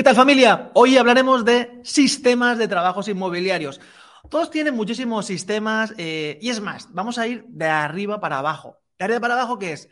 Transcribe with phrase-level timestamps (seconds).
[0.00, 0.70] ¿Qué tal familia?
[0.72, 3.82] Hoy hablaremos de sistemas de trabajos inmobiliarios.
[4.30, 8.78] Todos tienen muchísimos sistemas eh, y es más, vamos a ir de arriba para abajo.
[8.98, 9.90] De arriba para abajo, ¿qué es?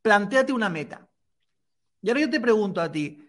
[0.00, 1.08] Plantéate una meta.
[2.00, 3.20] Y ahora yo te pregunto a ti,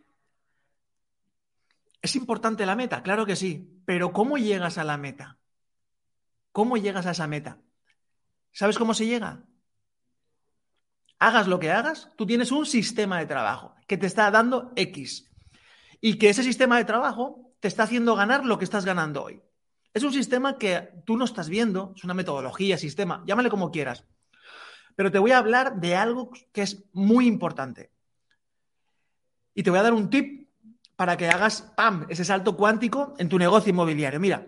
[2.00, 3.02] ¿es importante la meta?
[3.02, 5.40] Claro que sí, pero ¿cómo llegas a la meta?
[6.52, 7.58] ¿Cómo llegas a esa meta?
[8.52, 9.46] ¿Sabes cómo se llega?
[11.18, 15.31] Hagas lo que hagas, tú tienes un sistema de trabajo que te está dando X
[16.02, 19.42] y que ese sistema de trabajo te está haciendo ganar lo que estás ganando hoy.
[19.94, 24.06] Es un sistema que tú no estás viendo, es una metodología, sistema, llámale como quieras.
[24.96, 27.92] Pero te voy a hablar de algo que es muy importante.
[29.54, 30.50] Y te voy a dar un tip
[30.96, 34.20] para que hagas, ¡pam!, ese salto cuántico en tu negocio inmobiliario.
[34.20, 34.48] Mira,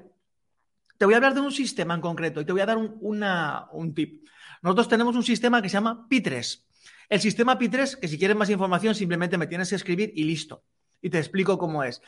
[0.98, 2.98] te voy a hablar de un sistema en concreto y te voy a dar un,
[3.00, 4.26] un tip.
[4.62, 6.64] Nosotros tenemos un sistema que se llama P3.
[7.10, 10.64] El sistema P3, que si quieres más información, simplemente me tienes que escribir y listo.
[11.04, 12.02] Y te explico cómo es.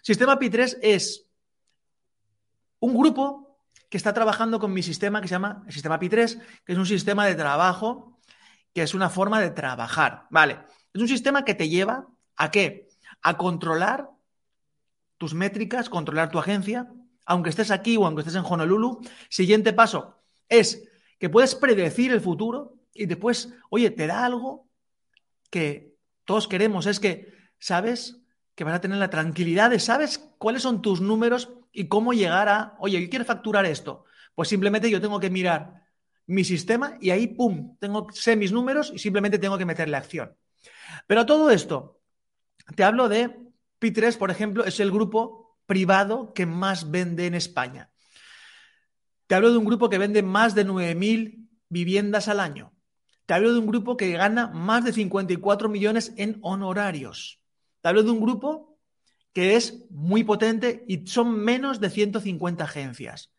[0.00, 1.28] Sistema P3 es
[2.78, 3.58] un grupo
[3.90, 6.86] que está trabajando con mi sistema que se llama el sistema P3, que es un
[6.86, 8.20] sistema de trabajo,
[8.72, 10.26] que es una forma de trabajar.
[10.30, 10.60] Vale.
[10.94, 12.88] Es un sistema que te lleva a qué?
[13.20, 14.08] A controlar
[15.18, 16.88] tus métricas, controlar tu agencia,
[17.24, 19.00] aunque estés aquí o aunque estés en Honolulu.
[19.28, 24.68] Siguiente paso es que puedes predecir el futuro y después, oye, te da algo
[25.50, 28.20] que todos queremos, es que sabes
[28.56, 32.48] que vas a tener la tranquilidad de sabes cuáles son tus números y cómo llegar
[32.48, 34.06] a, oye, yo quiero facturar esto.
[34.34, 35.84] Pues simplemente yo tengo que mirar
[36.26, 40.34] mi sistema y ahí, pum, tengo, sé mis números y simplemente tengo que meterle acción.
[41.06, 42.00] Pero todo esto,
[42.74, 43.36] te hablo de
[43.78, 47.90] P3, por ejemplo, es el grupo privado que más vende en España.
[49.26, 52.72] Te hablo de un grupo que vende más de 9.000 viviendas al año.
[53.26, 57.42] Te hablo de un grupo que gana más de 54 millones en honorarios.
[57.86, 58.80] Te hablo de un grupo
[59.32, 63.30] que es muy potente y son menos de 150 agencias.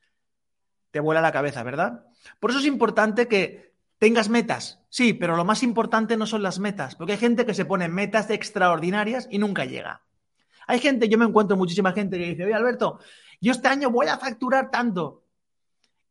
[0.91, 2.05] Te vuela la cabeza, ¿verdad?
[2.39, 4.79] Por eso es importante que tengas metas.
[4.87, 7.89] Sí, pero lo más importante no son las metas, porque hay gente que se pone
[7.89, 10.05] metas extraordinarias y nunca llega.
[10.65, 13.01] Hay gente, yo me encuentro muchísima gente que dice, oye Alberto,
[13.41, 15.25] yo este año voy a facturar tanto.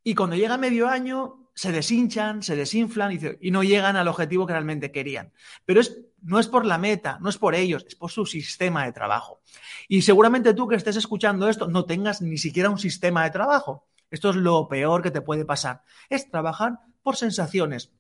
[0.04, 4.52] Y cuando llega medio año, se deshinchan, se desinflan y, no llegan al objetivo que
[4.52, 5.32] realmente querían.
[5.64, 5.80] Pero
[6.20, 9.40] no es por la meta, no es por ellos, es por su sistema de trabajo.
[9.88, 13.88] Y seguramente tú que estés escuchando esto no tengas ni siquiera un sistema de trabajo.
[14.10, 15.82] Esto es lo peor que te puede pasar.
[16.10, 17.90] Es trabajar por sensaciones.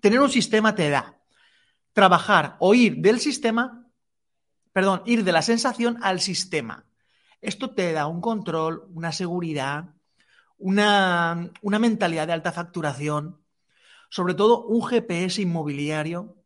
[0.00, 1.18] Tener un sistema te da.
[1.94, 3.88] Trabajar o ir del sistema,
[4.74, 6.84] perdón, ir de la sensación al sistema.
[7.40, 9.93] Esto te da un control, una seguridad,
[10.64, 13.38] una, mentalidad de alta facturación,
[14.08, 16.36] sobre todo un GPS inmobiliario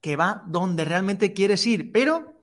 [0.00, 2.40] que va donde realmente quieres ir, pero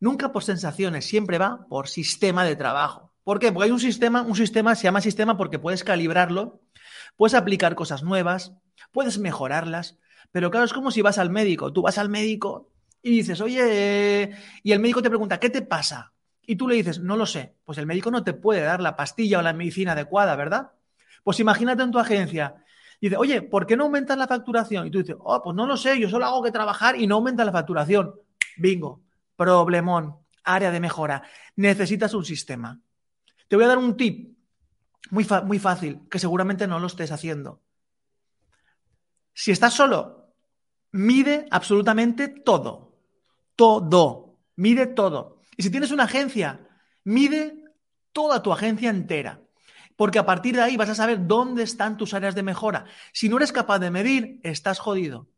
[0.00, 3.12] nunca por sensaciones, siempre va por sistema de trabajo.
[3.24, 3.52] ¿Por qué?
[3.52, 6.62] Porque hay un sistema, un sistema se llama sistema porque puedes calibrarlo,
[7.16, 8.54] puedes aplicar cosas nuevas,
[8.92, 9.98] puedes mejorarlas,
[10.32, 12.70] pero claro, es como si vas al médico, tú vas al médico
[13.02, 16.14] y dices, oye, y el médico te pregunta, ¿qué te pasa?
[16.46, 18.96] Y tú le dices, no lo sé, pues el médico no te puede dar la
[18.96, 20.70] pastilla o la medicina adecuada, ¿verdad?
[21.24, 22.64] Pues imagínate en tu agencia.
[23.00, 24.86] Dice, oye, ¿por qué no aumentas la facturación?
[24.86, 27.16] Y tú dices, oh, pues no lo sé, yo solo hago que trabajar y no
[27.16, 28.14] aumenta la facturación.
[28.56, 29.02] Bingo,
[29.34, 31.22] problemón, área de mejora.
[31.56, 32.80] Necesitas un sistema.
[33.48, 34.36] Te voy a dar un tip
[35.10, 37.60] muy, muy fácil, que seguramente no lo estés haciendo.
[39.34, 40.32] Si estás solo,
[40.92, 42.96] mide absolutamente todo.
[43.56, 44.38] Todo.
[44.56, 45.35] Mide todo.
[45.56, 46.60] Y si tienes una agencia,
[47.04, 47.64] mide
[48.12, 49.40] toda tu agencia entera.
[49.96, 52.84] Porque a partir de ahí vas a saber dónde están tus áreas de mejora.
[53.12, 55.28] Si no eres capaz de medir, estás jodido.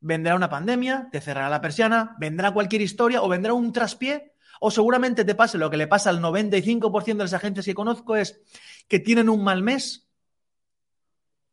[0.00, 4.70] Vendrá una pandemia, te cerrará la persiana, vendrá cualquier historia o vendrá un traspié o
[4.70, 8.40] seguramente te pase lo que le pasa al 95% de las agencias que conozco es
[8.88, 10.08] que tienen un mal mes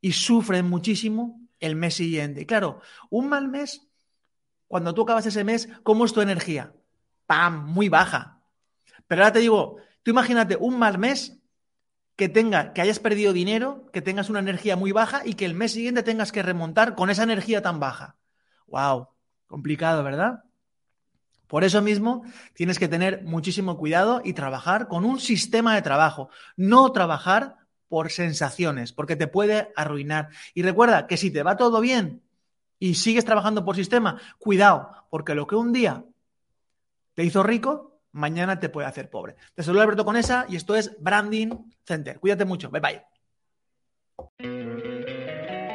[0.01, 2.41] y sufren muchísimo el mes siguiente.
[2.41, 3.87] Y claro, un mal mes,
[4.67, 6.73] cuando tú acabas ese mes, ¿cómo es tu energía?
[7.29, 8.41] ¡Pam!, muy baja.
[9.05, 11.37] Pero ahora te digo, tú imagínate un mal mes
[12.15, 15.53] que tenga, que hayas perdido dinero, que tengas una energía muy baja y que el
[15.53, 18.17] mes siguiente tengas que remontar con esa energía tan baja.
[18.65, 19.09] ¡Wow!
[19.45, 20.43] Complicado, ¿verdad?
[21.45, 22.23] Por eso mismo
[22.55, 27.57] tienes que tener muchísimo cuidado y trabajar con un sistema de trabajo, no trabajar
[27.89, 30.29] por sensaciones, porque te puede arruinar.
[30.55, 32.23] Y recuerda que si te va todo bien
[32.79, 36.03] y sigues trabajando por sistema, cuidado, porque lo que un día
[37.19, 39.35] te hizo rico, mañana te puede hacer pobre.
[39.53, 41.49] Te saludo Alberto Conesa y esto es Branding
[41.83, 42.17] Center.
[42.17, 42.69] Cuídate mucho.
[42.71, 43.01] Bye bye.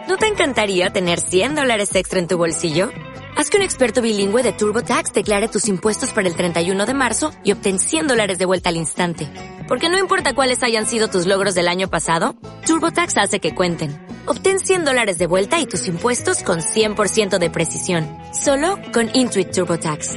[0.09, 2.89] ¿No te encantaría tener 100 dólares extra en tu bolsillo?
[3.37, 7.31] Haz que un experto bilingüe de TurboTax declare tus impuestos para el 31 de marzo
[7.45, 9.29] y obtén 100 dólares de vuelta al instante.
[9.69, 13.93] Porque no importa cuáles hayan sido tus logros del año pasado, TurboTax hace que cuenten.
[14.25, 18.09] Obtén 100 dólares de vuelta y tus impuestos con 100% de precisión.
[18.33, 20.17] Solo con Intuit TurboTax.